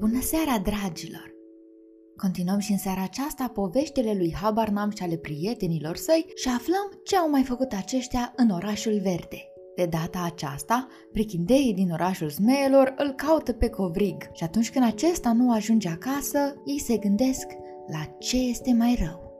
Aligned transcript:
Bună 0.00 0.20
seara, 0.20 0.58
dragilor! 0.58 1.34
Continuăm 2.16 2.58
și 2.58 2.72
în 2.72 2.78
seara 2.78 3.02
aceasta 3.02 3.50
poveștile 3.54 4.14
lui 4.14 4.34
Habarnam 4.34 4.90
și 4.90 5.02
ale 5.02 5.16
prietenilor 5.16 5.96
săi 5.96 6.26
și 6.34 6.48
aflăm 6.48 7.00
ce 7.04 7.16
au 7.16 7.30
mai 7.30 7.42
făcut 7.42 7.72
aceștia 7.72 8.32
în 8.36 8.50
orașul 8.50 9.00
verde. 9.02 9.52
De 9.76 9.86
data 9.86 10.22
aceasta, 10.24 10.88
prichindeii 11.12 11.74
din 11.74 11.90
orașul 11.90 12.28
Zmeelor 12.28 12.94
îl 12.96 13.10
caută 13.10 13.52
pe 13.52 13.68
Covrig 13.68 14.30
și 14.32 14.44
atunci 14.44 14.70
când 14.70 14.84
acesta 14.84 15.32
nu 15.32 15.52
ajunge 15.52 15.88
acasă, 15.88 16.38
ei 16.64 16.78
se 16.78 16.96
gândesc 16.96 17.46
la 17.86 18.04
ce 18.18 18.36
este 18.36 18.72
mai 18.72 18.98
rău. 19.04 19.32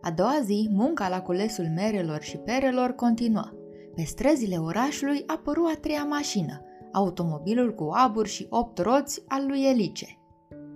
A 0.00 0.10
doua 0.10 0.40
zi, 0.44 0.68
munca 0.72 1.08
la 1.08 1.22
culesul 1.22 1.66
merelor 1.74 2.22
și 2.22 2.36
perelor 2.36 2.90
continuă. 2.90 3.50
Pe 3.94 4.02
străzile 4.02 4.56
orașului 4.56 5.22
apăru 5.26 5.64
a 5.64 5.78
treia 5.80 6.04
mașină, 6.04 6.64
automobilul 6.94 7.74
cu 7.74 7.90
abur 7.92 8.26
și 8.26 8.46
opt 8.50 8.78
roți 8.78 9.22
al 9.28 9.46
lui 9.46 9.64
Elice. 9.64 10.18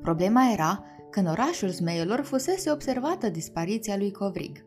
Problema 0.02 0.50
era 0.52 0.84
că 1.10 1.20
în 1.20 1.26
orașul 1.26 1.68
zmeilor 1.68 2.20
fusese 2.20 2.70
observată 2.70 3.28
dispariția 3.28 3.96
lui 3.96 4.12
Covrig. 4.12 4.64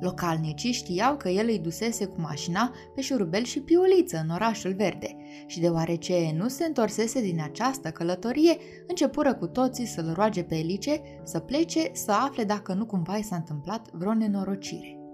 Localnicii 0.00 0.72
știau 0.72 1.16
că 1.16 1.28
el 1.28 1.46
îi 1.48 1.58
dusese 1.58 2.06
cu 2.06 2.20
mașina 2.20 2.72
pe 2.94 3.00
șurubel 3.00 3.42
și 3.42 3.60
piuliță 3.60 4.20
în 4.22 4.30
orașul 4.30 4.74
verde 4.74 5.16
și 5.46 5.60
deoarece 5.60 6.34
nu 6.36 6.48
se 6.48 6.64
întorsese 6.64 7.20
din 7.20 7.40
această 7.42 7.90
călătorie, 7.90 8.56
începură 8.86 9.34
cu 9.34 9.46
toții 9.46 9.86
să-l 9.86 10.12
roage 10.14 10.42
pe 10.42 10.56
Elice 10.56 11.00
să 11.24 11.38
plece 11.38 11.90
să 11.92 12.12
afle 12.12 12.44
dacă 12.44 12.74
nu 12.74 12.86
cumva 12.86 13.16
i 13.16 13.22
s-a 13.22 13.36
întâmplat 13.36 13.88
vreo 13.92 14.14
nenorocire. 14.14 15.05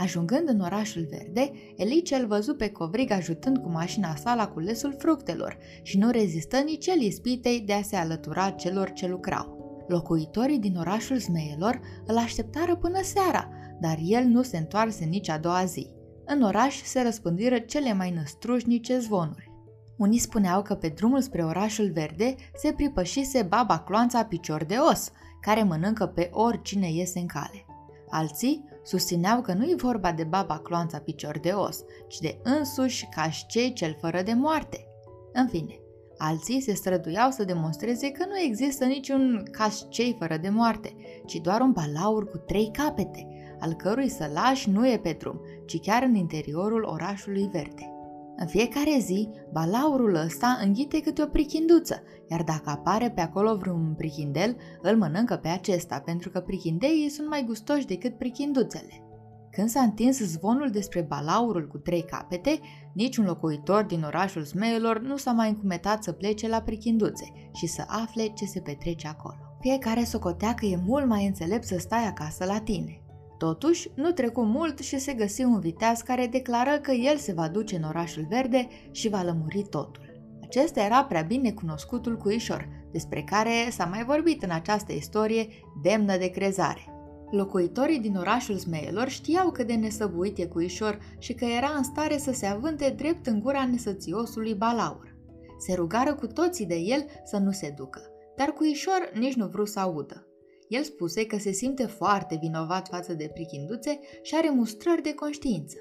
Ajungând 0.00 0.48
în 0.48 0.60
orașul 0.60 1.06
verde, 1.10 1.50
Elice 1.76 2.14
îl 2.14 2.26
văzu 2.26 2.54
pe 2.54 2.68
Covrig 2.68 3.10
ajutând 3.10 3.58
cu 3.58 3.68
mașina 3.68 4.14
sa 4.14 4.34
la 4.34 4.48
culesul 4.48 4.94
fructelor 4.98 5.58
și 5.82 5.98
nu 5.98 6.10
rezistă 6.10 6.56
nici 6.56 6.86
el 6.86 7.00
ispitei 7.00 7.60
de 7.60 7.72
a 7.72 7.82
se 7.82 7.96
alătura 7.96 8.50
celor 8.50 8.92
ce 8.92 9.08
lucrau. 9.08 9.58
Locuitorii 9.88 10.58
din 10.58 10.76
orașul 10.76 11.16
zmeielor 11.16 11.80
îl 12.06 12.16
așteptară 12.16 12.76
până 12.76 13.02
seara, 13.02 13.48
dar 13.80 13.98
el 14.02 14.24
nu 14.24 14.42
se 14.42 14.56
întoarse 14.56 15.04
nici 15.04 15.28
a 15.28 15.38
doua 15.38 15.64
zi. 15.64 15.86
În 16.24 16.42
oraș 16.42 16.82
se 16.82 17.02
răspândiră 17.02 17.58
cele 17.58 17.92
mai 17.92 18.10
năstrușnice 18.10 18.98
zvonuri. 18.98 19.50
Unii 19.96 20.18
spuneau 20.18 20.62
că 20.62 20.74
pe 20.74 20.88
drumul 20.88 21.20
spre 21.20 21.44
orașul 21.44 21.90
verde 21.92 22.34
se 22.54 22.72
pripășise 22.72 23.42
baba 23.42 23.78
cloanța 23.78 24.24
picior 24.24 24.64
de 24.64 24.76
os, 24.90 25.10
care 25.40 25.62
mănâncă 25.62 26.06
pe 26.06 26.30
oricine 26.32 26.92
iese 26.92 27.18
în 27.18 27.26
cale. 27.26 27.64
Alții 28.10 28.69
susțineau 28.82 29.40
că 29.40 29.52
nu 29.52 29.64
e 29.64 29.74
vorba 29.76 30.12
de 30.12 30.24
baba 30.24 30.58
cloanța 30.58 30.98
picior 30.98 31.38
de 31.38 31.50
os, 31.50 31.78
ci 32.08 32.18
de 32.18 32.40
însuși 32.42 33.08
cașcei 33.14 33.72
cel 33.72 33.96
fără 34.00 34.22
de 34.22 34.32
moarte. 34.32 34.86
În 35.32 35.48
fine, 35.48 35.78
alții 36.18 36.60
se 36.60 36.74
străduiau 36.74 37.30
să 37.30 37.44
demonstreze 37.44 38.10
că 38.10 38.24
nu 38.28 38.38
există 38.38 38.84
niciun 38.84 39.48
cașcei 39.50 40.16
fără 40.18 40.36
de 40.36 40.48
moarte, 40.48 40.94
ci 41.26 41.34
doar 41.34 41.60
un 41.60 41.72
balaur 41.72 42.30
cu 42.30 42.36
trei 42.36 42.70
capete, 42.72 43.26
al 43.60 43.72
cărui 43.72 44.08
sălaș 44.08 44.66
nu 44.66 44.88
e 44.88 44.98
pe 44.98 45.16
drum, 45.18 45.40
ci 45.66 45.80
chiar 45.80 46.02
în 46.02 46.14
interiorul 46.14 46.82
orașului 46.82 47.48
verde. 47.52 47.99
În 48.42 48.46
fiecare 48.46 48.98
zi, 48.98 49.28
balaurul 49.52 50.14
ăsta 50.14 50.58
înghite 50.64 51.00
câte 51.00 51.22
o 51.22 51.26
prichinduță, 51.26 52.02
iar 52.30 52.42
dacă 52.42 52.70
apare 52.70 53.10
pe 53.10 53.20
acolo 53.20 53.56
vreun 53.56 53.94
prichindel, 53.96 54.56
îl 54.82 54.96
mănâncă 54.96 55.36
pe 55.36 55.48
acesta, 55.48 56.02
pentru 56.04 56.30
că 56.30 56.40
prichindeii 56.40 57.08
sunt 57.08 57.28
mai 57.28 57.44
gustoși 57.46 57.86
decât 57.86 58.18
prichinduțele. 58.18 59.04
Când 59.50 59.68
s-a 59.68 59.80
întins 59.80 60.18
zvonul 60.18 60.70
despre 60.70 61.00
balaurul 61.00 61.68
cu 61.68 61.78
trei 61.78 62.02
capete, 62.02 62.60
niciun 62.94 63.24
locuitor 63.24 63.84
din 63.84 64.02
orașul 64.02 64.44
Smeilor 64.44 65.00
nu 65.00 65.16
s-a 65.16 65.32
mai 65.32 65.48
încumetat 65.48 66.02
să 66.02 66.12
plece 66.12 66.48
la 66.48 66.60
prichinduțe 66.60 67.24
și 67.54 67.66
să 67.66 67.84
afle 67.86 68.26
ce 68.26 68.44
se 68.44 68.60
petrece 68.60 69.08
acolo. 69.08 69.38
Fiecare 69.60 70.04
socotea 70.04 70.54
că 70.54 70.66
e 70.66 70.82
mult 70.86 71.06
mai 71.06 71.26
înțelept 71.26 71.64
să 71.64 71.78
stai 71.78 72.06
acasă 72.06 72.44
la 72.44 72.60
tine. 72.60 73.00
Totuși, 73.40 73.90
nu 73.94 74.10
trecu 74.10 74.42
mult 74.42 74.78
și 74.78 74.98
se 74.98 75.12
găsi 75.12 75.42
un 75.42 75.60
viteaz 75.60 76.00
care 76.00 76.26
declară 76.26 76.78
că 76.78 76.90
el 76.90 77.16
se 77.16 77.32
va 77.32 77.48
duce 77.48 77.76
în 77.76 77.82
orașul 77.82 78.26
verde 78.28 78.68
și 78.90 79.08
va 79.08 79.22
lămuri 79.22 79.66
totul. 79.70 80.12
Acesta 80.42 80.80
era 80.80 81.04
prea 81.04 81.22
bine 81.22 81.52
cunoscutul 81.52 82.16
cuișor, 82.16 82.68
despre 82.92 83.22
care 83.22 83.50
s-a 83.70 83.84
mai 83.84 84.04
vorbit 84.04 84.42
în 84.42 84.50
această 84.50 84.92
istorie 84.92 85.48
demnă 85.82 86.16
de 86.16 86.26
crezare. 86.26 86.84
Locuitorii 87.30 87.98
din 87.98 88.16
orașul 88.16 88.56
Zmeelor 88.56 89.08
știau 89.08 89.50
că 89.50 89.64
de 89.64 89.74
nesăbuit 89.74 90.38
e 90.38 90.46
cuișor 90.46 90.98
și 91.18 91.32
că 91.32 91.44
era 91.44 91.72
în 91.76 91.82
stare 91.82 92.18
să 92.18 92.32
se 92.32 92.46
avânte 92.46 92.94
drept 92.96 93.26
în 93.26 93.40
gura 93.40 93.64
nesățiosului 93.64 94.54
Balaur. 94.54 95.16
Se 95.58 95.74
rugară 95.74 96.14
cu 96.14 96.26
toții 96.26 96.66
de 96.66 96.76
el 96.76 97.04
să 97.24 97.36
nu 97.36 97.50
se 97.50 97.74
ducă, 97.76 98.00
dar 98.36 98.48
cuișor 98.48 99.10
nici 99.14 99.34
nu 99.34 99.46
vrut 99.46 99.68
să 99.68 99.80
audă. 99.80 100.29
El 100.70 100.82
spuse 100.82 101.26
că 101.26 101.38
se 101.38 101.52
simte 101.52 101.86
foarte 101.86 102.36
vinovat 102.40 102.88
față 102.88 103.12
de 103.12 103.30
prichinduțe 103.34 104.00
și 104.22 104.34
are 104.34 104.50
mustrări 104.50 105.02
de 105.02 105.14
conștiință. 105.14 105.76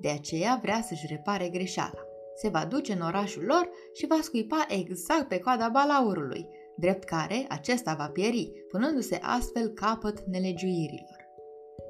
De 0.00 0.08
aceea 0.08 0.58
vrea 0.62 0.82
să-și 0.82 1.06
repare 1.08 1.48
greșeala. 1.48 2.04
Se 2.36 2.48
va 2.48 2.64
duce 2.64 2.92
în 2.92 3.00
orașul 3.00 3.44
lor 3.44 3.70
și 3.94 4.06
va 4.06 4.18
scuipa 4.22 4.66
exact 4.68 5.28
pe 5.28 5.38
coada 5.38 5.68
balaurului, 5.68 6.46
drept 6.76 7.04
care 7.04 7.46
acesta 7.48 7.94
va 7.94 8.06
pieri, 8.06 8.52
punându-se 8.68 9.18
astfel 9.22 9.68
capăt 9.68 10.20
nelegiuirilor. 10.20 11.28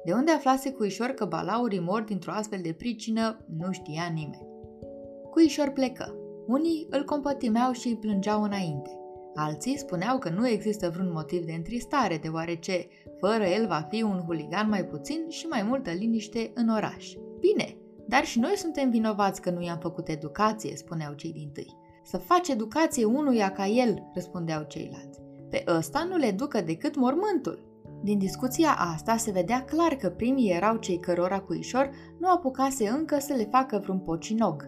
De 0.05 0.13
unde 0.13 0.31
aflase 0.31 0.71
Cuișor 0.71 1.09
că 1.09 1.25
balaurii 1.25 1.79
mor 1.79 2.01
dintr-o 2.01 2.31
astfel 2.31 2.59
de 2.61 2.73
pricină, 2.73 3.45
nu 3.57 3.71
știa 3.71 4.11
nimeni. 4.13 4.47
Cuișor 5.29 5.69
plecă. 5.69 6.15
Unii 6.47 6.87
îl 6.89 7.03
compătimeau 7.03 7.71
și 7.71 7.87
îi 7.87 7.97
plângeau 7.97 8.43
înainte. 8.43 9.00
Alții 9.35 9.77
spuneau 9.77 10.17
că 10.17 10.29
nu 10.29 10.47
există 10.47 10.89
vreun 10.89 11.11
motiv 11.11 11.45
de 11.45 11.51
întristare, 11.51 12.17
deoarece 12.17 12.87
fără 13.19 13.43
el 13.43 13.67
va 13.67 13.87
fi 13.89 14.01
un 14.01 14.23
huligan 14.25 14.69
mai 14.69 14.85
puțin 14.85 15.25
și 15.29 15.45
mai 15.45 15.63
multă 15.63 15.91
liniște 15.91 16.51
în 16.53 16.69
oraș. 16.69 17.13
Bine, 17.39 17.75
dar 18.07 18.25
și 18.25 18.39
noi 18.39 18.53
suntem 18.55 18.89
vinovați 18.89 19.41
că 19.41 19.49
nu 19.49 19.61
i-am 19.61 19.79
făcut 19.79 20.07
educație, 20.07 20.75
spuneau 20.75 21.13
cei 21.13 21.31
din 21.31 21.49
tâi. 21.53 21.75
Să 22.03 22.17
faci 22.17 22.47
educație 22.47 23.05
unuia 23.05 23.51
ca 23.51 23.67
el, 23.67 24.03
răspundeau 24.13 24.63
ceilalți. 24.63 25.19
Pe 25.49 25.63
ăsta 25.67 26.03
nu 26.09 26.17
le 26.17 26.31
ducă 26.31 26.61
decât 26.61 26.95
mormântul. 26.95 27.69
Din 28.03 28.17
discuția 28.17 28.75
asta 28.93 29.17
se 29.17 29.31
vedea 29.31 29.63
clar 29.63 29.95
că 29.95 30.09
primii 30.09 30.51
erau 30.51 30.75
cei 30.77 30.99
cărora 30.99 31.39
cuișor 31.39 31.89
nu 32.19 32.29
apucase 32.29 32.87
încă 32.89 33.19
să 33.19 33.33
le 33.33 33.47
facă 33.51 33.79
vreun 33.83 33.99
pocinog, 33.99 34.67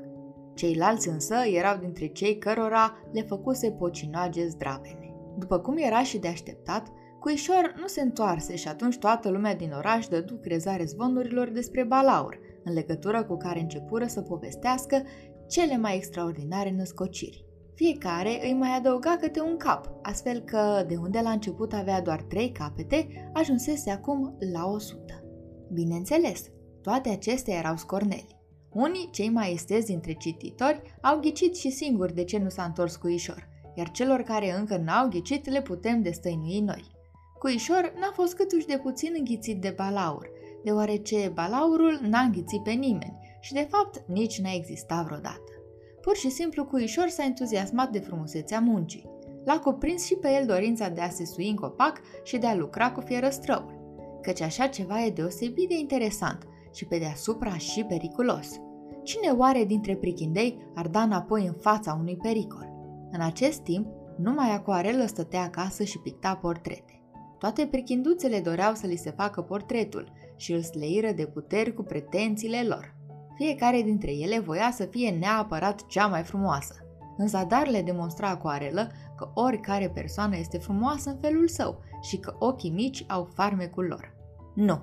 Ceilalți 0.53 1.07
însă 1.07 1.35
erau 1.35 1.77
dintre 1.77 2.07
cei 2.07 2.37
cărora 2.37 2.97
le 3.11 3.21
făcuse 3.21 3.71
pocinoage 3.71 4.47
zdravene. 4.47 5.15
După 5.37 5.59
cum 5.59 5.77
era 5.77 6.03
și 6.03 6.17
de 6.17 6.27
așteptat, 6.27 6.87
Cuișor 7.19 7.73
nu 7.79 7.87
se 7.87 8.01
întoarse 8.01 8.55
și 8.55 8.67
atunci 8.67 8.97
toată 8.97 9.29
lumea 9.29 9.55
din 9.55 9.71
oraș 9.77 10.07
dădu 10.07 10.35
crezare 10.35 10.85
zvonurilor 10.85 11.49
despre 11.49 11.83
balaur, 11.83 12.39
în 12.63 12.73
legătură 12.73 13.23
cu 13.23 13.37
care 13.37 13.59
începură 13.59 14.05
să 14.05 14.21
povestească 14.21 15.01
cele 15.47 15.77
mai 15.77 15.95
extraordinare 15.95 16.71
născociri. 16.71 17.45
Fiecare 17.75 18.39
îi 18.43 18.53
mai 18.53 18.69
adăuga 18.77 19.17
câte 19.21 19.41
un 19.41 19.57
cap, 19.57 19.89
astfel 20.01 20.39
că 20.39 20.85
de 20.87 20.95
unde 20.95 21.19
la 21.23 21.29
început 21.29 21.73
avea 21.73 22.01
doar 22.01 22.21
trei 22.21 22.51
capete, 22.51 23.29
ajunsese 23.33 23.91
acum 23.91 24.37
la 24.53 24.65
o 24.65 24.77
sută. 24.77 25.23
Bineînțeles, 25.73 26.43
toate 26.81 27.09
acestea 27.09 27.57
erau 27.57 27.75
scorneli. 27.75 28.42
Unii, 28.73 29.09
cei 29.11 29.29
mai 29.29 29.53
estezi 29.53 29.85
dintre 29.85 30.13
cititori, 30.13 30.81
au 31.01 31.19
ghicit 31.19 31.55
și 31.55 31.69
singuri 31.69 32.13
de 32.13 32.23
ce 32.23 32.37
nu 32.37 32.49
s-a 32.49 32.63
întors 32.63 32.95
cuișor, 32.95 33.47
iar 33.75 33.91
celor 33.91 34.21
care 34.21 34.55
încă 34.57 34.77
n-au 34.77 35.07
ghicit 35.07 35.49
le 35.49 35.61
putem 35.61 36.01
destăinui 36.01 36.59
noi. 36.59 36.85
Cuișor 37.39 37.93
n-a 37.99 38.11
fost 38.13 38.35
câtuși 38.35 38.65
de 38.65 38.79
puțin 38.83 39.13
înghițit 39.17 39.61
de 39.61 39.73
balaur, 39.77 40.29
deoarece 40.63 41.31
balaurul 41.33 41.99
n-a 42.01 42.19
înghițit 42.19 42.63
pe 42.63 42.71
nimeni 42.71 43.19
și 43.41 43.53
de 43.53 43.67
fapt 43.69 44.03
nici 44.07 44.39
n-a 44.39 44.53
existat 44.53 45.05
vreodată. 45.05 45.51
Pur 46.01 46.15
și 46.15 46.29
simplu 46.29 46.65
Cuișor 46.65 47.07
s-a 47.07 47.23
entuziasmat 47.23 47.89
de 47.89 47.99
frumusețea 47.99 48.59
muncii. 48.59 49.09
L-a 49.45 49.59
cuprins 49.59 50.05
și 50.05 50.15
pe 50.15 50.29
el 50.39 50.45
dorința 50.45 50.89
de 50.89 51.01
a 51.01 51.09
se 51.09 51.25
sui 51.25 51.49
în 51.49 51.55
copac 51.55 52.01
și 52.23 52.37
de 52.37 52.47
a 52.47 52.55
lucra 52.55 52.91
cu 52.91 53.01
fierăstrăul, 53.01 53.81
căci 54.21 54.41
așa 54.41 54.67
ceva 54.67 55.05
e 55.05 55.09
deosebit 55.09 55.69
de 55.69 55.75
interesant 55.75 56.47
și 56.73 56.85
pe 56.85 56.97
deasupra 56.97 57.57
și 57.57 57.83
periculos. 57.83 58.49
Cine 59.03 59.29
oare 59.37 59.63
dintre 59.63 59.95
prichindei 59.95 60.71
ar 60.75 60.87
da 60.87 61.01
înapoi 61.01 61.45
în 61.45 61.53
fața 61.53 61.97
unui 61.99 62.17
pericol? 62.17 62.71
În 63.11 63.21
acest 63.21 63.59
timp, 63.59 63.87
numai 64.17 64.51
acoarelă 64.51 65.05
stătea 65.05 65.41
acasă 65.41 65.83
și 65.83 65.99
picta 65.99 66.35
portrete. 66.35 67.01
Toate 67.37 67.65
prichinduțele 67.65 68.39
doreau 68.39 68.73
să 68.73 68.87
li 68.87 68.95
se 68.95 69.11
facă 69.11 69.41
portretul 69.41 70.11
și 70.35 70.51
îl 70.51 70.61
sleiră 70.61 71.11
de 71.11 71.25
puteri 71.25 71.73
cu 71.73 71.83
pretențiile 71.83 72.63
lor. 72.67 72.95
Fiecare 73.35 73.81
dintre 73.81 74.11
ele 74.11 74.39
voia 74.39 74.71
să 74.71 74.85
fie 74.85 75.09
neapărat 75.09 75.85
cea 75.85 76.07
mai 76.07 76.23
frumoasă. 76.23 76.75
În 77.17 77.27
zadar 77.27 77.67
le 77.67 77.81
demonstra 77.81 78.29
acoarelă 78.29 78.91
că 79.15 79.31
oricare 79.33 79.89
persoană 79.89 80.37
este 80.37 80.57
frumoasă 80.57 81.09
în 81.09 81.17
felul 81.21 81.47
său 81.47 81.79
și 82.01 82.17
că 82.17 82.35
ochii 82.39 82.69
mici 82.69 83.05
au 83.07 83.29
farmecul 83.33 83.85
lor. 83.85 84.15
Nu, 84.55 84.81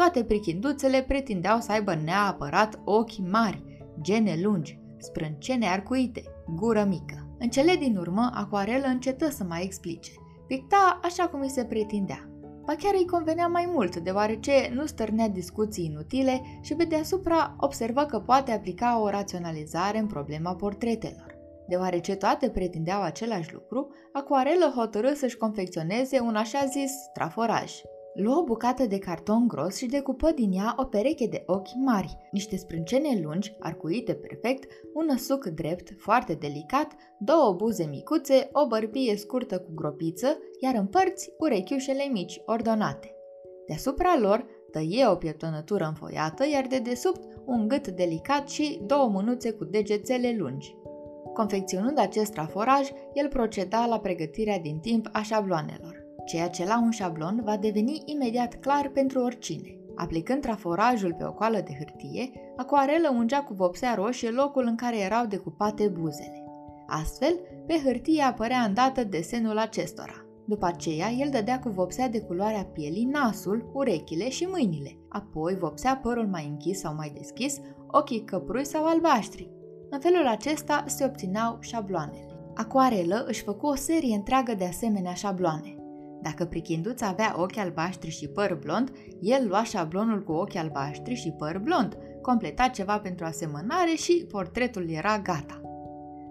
toate 0.00 0.24
prichinduțele 0.24 1.02
pretindeau 1.02 1.60
să 1.60 1.72
aibă 1.72 1.94
neapărat 1.94 2.80
ochi 2.84 3.16
mari, 3.30 3.64
gene 4.00 4.40
lungi, 4.42 4.78
sprâncene 4.98 5.68
arcuite, 5.68 6.22
gură 6.54 6.84
mică. 6.88 7.36
În 7.38 7.48
cele 7.48 7.74
din 7.74 7.96
urmă, 7.96 8.30
Aquarelă 8.34 8.86
încetă 8.86 9.30
să 9.30 9.44
mai 9.44 9.62
explice. 9.62 10.10
Picta 10.46 11.00
așa 11.02 11.28
cum 11.28 11.40
îi 11.40 11.48
se 11.48 11.64
pretindea. 11.64 12.28
Ba 12.64 12.74
chiar 12.74 12.94
îi 12.94 13.06
convenea 13.06 13.46
mai 13.46 13.70
mult, 13.72 13.96
deoarece 13.96 14.52
nu 14.74 14.86
stârnea 14.86 15.28
discuții 15.28 15.84
inutile 15.84 16.42
și 16.60 16.74
pe 16.74 16.84
deasupra 16.84 17.56
observă 17.58 18.04
că 18.04 18.18
poate 18.18 18.52
aplica 18.52 19.00
o 19.00 19.08
raționalizare 19.08 19.98
în 19.98 20.06
problema 20.06 20.54
portretelor. 20.54 21.38
Deoarece 21.68 22.14
toate 22.14 22.48
pretindeau 22.50 23.02
același 23.02 23.52
lucru, 23.52 23.88
Aquarelă 24.12 24.72
hotărâ 24.76 25.12
să-și 25.14 25.36
confecționeze 25.36 26.20
un 26.20 26.34
așa 26.34 26.64
zis 26.64 26.92
traforaj. 27.12 27.72
Luă 28.22 28.36
o 28.36 28.44
bucată 28.44 28.86
de 28.86 28.98
carton 28.98 29.48
gros 29.48 29.76
și 29.76 29.86
decupă 29.86 30.30
din 30.30 30.52
ea 30.52 30.74
o 30.76 30.84
pereche 30.84 31.26
de 31.26 31.42
ochi 31.46 31.74
mari, 31.84 32.16
niște 32.30 32.56
sprâncene 32.56 33.20
lungi, 33.22 33.56
arcuite 33.58 34.14
perfect, 34.14 34.72
un 34.94 35.04
năsuc 35.06 35.46
drept, 35.46 35.94
foarte 35.98 36.32
delicat, 36.32 36.92
două 37.18 37.52
buze 37.52 37.84
micuțe, 37.84 38.48
o 38.52 38.66
bărbie 38.66 39.16
scurtă 39.16 39.58
cu 39.58 39.70
gropiță, 39.74 40.38
iar 40.60 40.74
în 40.74 40.86
părți 40.86 41.30
urechiușele 41.38 42.08
mici, 42.12 42.40
ordonate. 42.46 43.14
Deasupra 43.66 44.18
lor 44.18 44.46
tăie 44.70 45.06
o 45.06 45.14
pieptănătură 45.14 45.84
înfoiată, 45.84 46.44
iar 46.52 46.66
de 46.66 46.78
desubt 46.78 47.20
un 47.44 47.68
gât 47.68 47.88
delicat 47.88 48.48
și 48.48 48.80
două 48.86 49.08
mânuțe 49.08 49.50
cu 49.50 49.64
degețele 49.64 50.36
lungi. 50.38 50.74
Confecționând 51.32 51.98
acest 51.98 52.32
traforaj, 52.32 52.88
el 53.12 53.28
proceda 53.28 53.86
la 53.86 54.00
pregătirea 54.00 54.58
din 54.58 54.78
timp 54.78 55.08
a 55.12 55.22
șabloanelor. 55.22 55.99
Ceea 56.24 56.48
ce 56.48 56.64
la 56.64 56.80
un 56.82 56.90
șablon 56.90 57.40
va 57.44 57.56
deveni 57.56 58.02
imediat 58.04 58.54
clar 58.54 58.88
pentru 58.88 59.20
oricine. 59.20 59.74
Aplicând 59.94 60.40
traforajul 60.40 61.14
pe 61.14 61.24
o 61.24 61.32
coală 61.32 61.60
de 61.64 61.74
hârtie, 61.78 62.30
acoarelă 62.56 63.10
ungea 63.16 63.42
cu 63.42 63.54
vopsea 63.54 63.94
roșie 63.94 64.30
locul 64.30 64.64
în 64.66 64.76
care 64.76 64.98
erau 64.98 65.26
decupate 65.26 65.88
buzele. 65.88 66.44
Astfel, 66.86 67.34
pe 67.66 67.80
hârtie 67.84 68.22
apărea 68.22 68.60
îndată 68.60 69.04
desenul 69.04 69.58
acestora. 69.58 70.24
După 70.44 70.66
aceea, 70.66 71.10
el 71.10 71.30
dădea 71.30 71.58
cu 71.58 71.68
vopsea 71.68 72.08
de 72.08 72.20
culoarea 72.20 72.64
pielii 72.64 73.04
nasul, 73.04 73.70
urechile 73.72 74.28
și 74.28 74.44
mâinile. 74.50 74.96
Apoi 75.08 75.56
vopsea 75.56 75.96
părul 76.02 76.26
mai 76.26 76.46
închis 76.50 76.78
sau 76.78 76.94
mai 76.94 77.12
deschis, 77.16 77.58
ochii 77.90 78.24
căprui 78.24 78.64
sau 78.66 78.84
albaștri. 78.84 79.50
În 79.90 80.00
felul 80.00 80.26
acesta 80.26 80.84
se 80.86 81.04
obțineau 81.04 81.56
șabloanele. 81.60 82.26
Acoarelă 82.54 83.24
își 83.26 83.42
făcu 83.42 83.66
o 83.66 83.74
serie 83.74 84.14
întreagă 84.14 84.54
de 84.54 84.64
asemenea 84.64 85.14
șabloane. 85.14 85.79
Dacă 86.22 86.44
prichinduț 86.44 87.00
avea 87.00 87.34
ochi 87.38 87.56
albaștri 87.56 88.10
și 88.10 88.28
păr 88.28 88.58
blond, 88.62 88.92
el 89.20 89.46
lua 89.48 89.64
șablonul 89.64 90.22
cu 90.22 90.32
ochi 90.32 90.54
albaștri 90.54 91.14
și 91.14 91.30
păr 91.30 91.58
blond, 91.58 91.96
completa 92.22 92.68
ceva 92.68 92.98
pentru 92.98 93.24
asemănare 93.24 93.94
și 93.96 94.26
portretul 94.30 94.90
era 94.90 95.18
gata. 95.18 95.60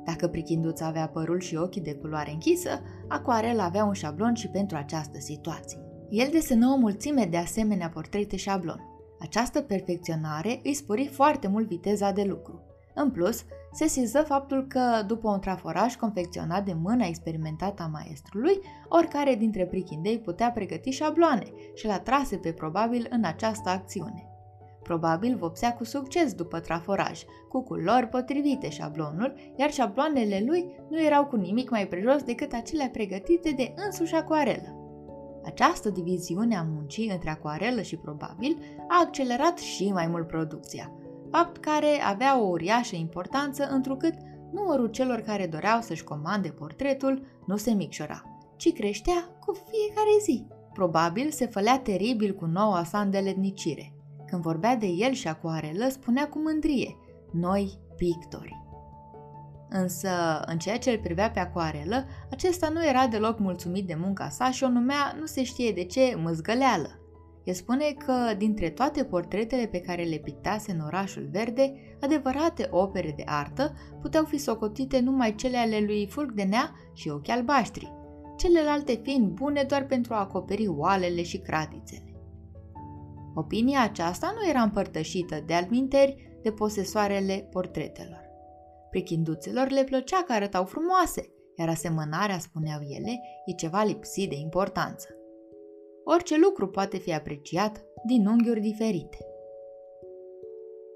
Dacă 0.06 0.28
prichinduț 0.28 0.82
avea 0.82 1.08
părul 1.08 1.40
și 1.40 1.56
ochii 1.56 1.82
de 1.82 1.96
culoare 1.96 2.32
închisă, 2.32 2.82
Aquarel 3.08 3.60
avea 3.60 3.84
un 3.84 3.94
șablon 3.94 4.34
și 4.34 4.48
pentru 4.48 4.78
această 4.78 5.20
situație. 5.20 5.80
El 6.10 6.28
desenă 6.32 6.68
o 6.68 6.78
mulțime 6.78 7.26
de 7.26 7.38
asemenea 7.38 7.90
portrete 7.90 8.36
șablon. 8.36 8.80
Această 9.20 9.62
perfecționare 9.62 10.60
îi 10.64 10.74
spori 10.74 11.08
foarte 11.08 11.48
mult 11.48 11.68
viteza 11.68 12.12
de 12.12 12.24
lucru. 12.24 12.62
În 12.96 13.12
plus, 13.12 13.46
se 13.72 13.88
siză 13.88 14.22
faptul 14.22 14.66
că, 14.68 15.04
după 15.08 15.30
un 15.30 15.40
traforaj 15.40 15.96
confecționat 15.96 16.66
de 16.66 16.74
mâna 16.74 17.06
experimentată 17.06 17.84
a 17.84 17.88
maestrului, 17.88 18.60
oricare 18.90 19.36
dintre 19.36 19.66
prichindei 19.66 20.20
putea 20.20 20.52
pregăti 20.52 20.90
șabloane 20.90 21.54
și 21.74 21.86
l-a 21.86 22.00
trase 22.00 22.38
pe 22.38 22.52
probabil 22.52 23.08
în 23.10 23.24
această 23.24 23.70
acțiune. 23.70 24.24
Probabil 24.84 25.38
vopsea 25.38 25.74
cu 25.74 25.84
succes 25.84 26.34
după 26.34 26.60
traforaj, 26.60 27.24
cu 27.50 27.64
culori 27.64 28.08
potrivite 28.08 28.70
șablonul, 28.70 29.34
iar 29.56 29.72
șabloanele 29.72 30.44
lui 30.46 30.66
nu 30.90 31.02
erau 31.02 31.26
cu 31.26 31.36
nimic 31.36 31.70
mai 31.70 31.88
prejos 31.88 32.24
decât 32.24 32.54
acelea 32.54 32.90
pregătite 32.92 33.52
de 33.52 33.74
însuși 33.86 34.16
acoarelă. 34.16 34.74
Această 35.46 35.90
diviziune 35.90 36.56
a 36.56 36.64
muncii 36.64 37.10
între 37.12 37.30
acoarelă 37.30 37.82
și 37.82 37.96
probabil 37.96 38.58
a 38.88 39.02
accelerat 39.06 39.58
și 39.58 39.92
mai 39.92 40.08
mult 40.08 40.28
producția, 40.28 40.92
fapt 41.32 41.58
care 41.58 42.02
avea 42.06 42.40
o 42.40 42.46
uriașă 42.46 42.96
importanță 42.96 43.68
întrucât 43.72 44.14
numărul 44.52 44.88
celor 44.88 45.20
care 45.20 45.48
doreau 45.48 45.82
să-și 45.82 46.04
comande 46.04 46.50
portretul 46.50 47.26
nu 47.46 47.58
se 47.58 47.72
micșora, 47.72 48.24
ci 48.58 48.74
creștea 48.74 49.30
cu 49.46 49.54
fiecare 49.54 50.18
zi. 50.24 50.48
Probabil 50.74 51.32
se 51.32 51.46
fălea 51.46 51.80
teribil 51.80 52.34
cu 52.34 52.46
noua 52.46 52.84
sa 52.84 53.00
îndeletnicire. 53.00 53.94
Când 54.26 54.42
vorbea 54.42 54.76
de 54.76 54.88
el 54.88 55.12
și 55.12 55.28
acuarelă, 55.28 55.88
spunea 55.90 56.30
cu 56.30 56.40
mândrie, 56.40 56.98
noi 57.32 57.80
pictori. 57.96 58.68
Însă, 59.70 60.10
în 60.46 60.58
ceea 60.58 60.78
ce 60.78 60.90
îl 60.90 60.98
privea 60.98 61.32
pe 61.32 61.40
acuarelă, 61.40 62.06
acesta 62.32 62.70
nu 62.70 62.86
era 62.86 63.08
deloc 63.08 63.40
mulțumit 63.40 63.88
de 63.88 63.96
munca 64.00 64.30
sa 64.30 64.52
și 64.52 64.64
o 64.64 64.70
numea, 64.70 65.16
nu 65.20 65.26
se 65.26 65.44
știe 65.44 65.72
de 65.72 65.84
ce, 65.84 66.20
măzgăleală. 66.24 67.00
El 67.44 67.54
spune 67.54 67.96
că 68.06 68.34
dintre 68.38 68.70
toate 68.70 69.04
portretele 69.04 69.68
pe 69.68 69.82
care 69.82 70.04
le 70.04 70.18
pictase 70.18 70.72
în 70.72 70.80
orașul 70.80 71.30
verde, 71.32 71.74
adevărate 72.02 72.68
opere 72.72 73.14
de 73.16 73.24
artă 73.26 73.74
puteau 74.02 74.26
fi 74.26 74.38
socotite 74.38 75.00
numai 75.00 75.36
cele 75.36 75.58
ale 75.58 75.80
lui 75.80 76.08
Fulg 76.08 76.32
de 76.32 76.44
Nea 76.44 76.72
și 76.94 77.10
ochi 77.10 77.30
albaștri, 77.30 77.94
celelalte 78.38 79.00
fiind 79.04 79.28
bune 79.28 79.64
doar 79.64 79.86
pentru 79.86 80.14
a 80.14 80.20
acoperi 80.20 80.68
oalele 80.68 81.24
și 81.24 81.38
cratițele. 81.38 82.14
Opinia 83.36 83.82
aceasta 83.82 84.34
nu 84.36 84.50
era 84.50 84.62
împărtășită 84.62 85.44
de 85.46 85.54
alminteri 85.54 86.40
de 86.44 86.52
posesoarele 86.52 87.48
portretelor. 87.52 88.28
Prichinduțelor 88.90 89.70
le 89.70 89.84
plăcea 89.84 90.24
că 90.24 90.34
arătau 90.34 90.66
frumoase, 90.66 91.30
iar 91.58 91.70
asemănarea, 91.70 92.40
spuneau 92.40 92.80
ele, 92.82 93.20
e 93.46 93.52
ceva 93.52 93.84
lipsit 93.84 94.30
de 94.30 94.36
importanță 94.36 95.08
orice 96.14 96.38
lucru 96.38 96.68
poate 96.68 96.98
fi 96.98 97.14
apreciat 97.14 97.86
din 98.06 98.28
unghiuri 98.28 98.60
diferite. 98.60 99.18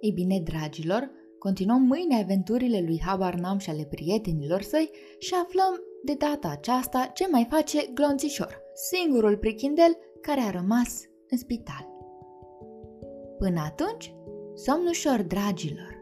Ei 0.01 0.11
bine, 0.11 0.39
dragilor, 0.39 1.11
continuăm 1.39 1.81
mâine 1.81 2.21
aventurile 2.21 2.81
lui 2.81 3.01
Habarnam 3.05 3.57
și 3.57 3.69
ale 3.69 3.87
prietenilor 3.89 4.61
săi 4.61 4.89
și 5.19 5.33
aflăm 5.43 5.81
de 6.03 6.13
data 6.13 6.49
aceasta 6.49 7.11
ce 7.13 7.27
mai 7.31 7.47
face 7.49 7.91
Glonțișor, 7.93 8.61
singurul 8.73 9.37
prichindel 9.37 9.97
care 10.21 10.39
a 10.39 10.49
rămas 10.49 11.01
în 11.29 11.37
spital. 11.37 11.87
Până 13.37 13.61
atunci, 13.65 14.13
somn 14.53 14.87
ușor, 14.87 15.21
dragilor! 15.21 15.92